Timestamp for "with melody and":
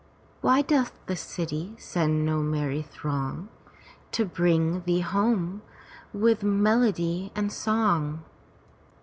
6.11-7.53